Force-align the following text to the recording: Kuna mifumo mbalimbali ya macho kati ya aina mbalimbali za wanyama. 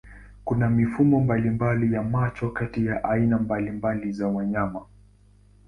Kuna 0.45 0.69
mifumo 0.69 1.19
mbalimbali 1.19 1.93
ya 1.93 2.03
macho 2.03 2.49
kati 2.49 2.85
ya 2.85 3.03
aina 3.03 3.37
mbalimbali 3.37 4.11
za 4.11 4.27
wanyama. 4.27 4.85